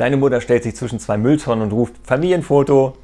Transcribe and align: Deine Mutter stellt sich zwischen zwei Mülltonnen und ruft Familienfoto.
Deine 0.00 0.16
Mutter 0.16 0.40
stellt 0.40 0.62
sich 0.62 0.76
zwischen 0.76 0.98
zwei 0.98 1.18
Mülltonnen 1.18 1.62
und 1.62 1.74
ruft 1.74 1.94
Familienfoto. 2.04 2.94